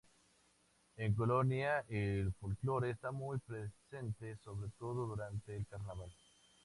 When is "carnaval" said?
5.67-6.11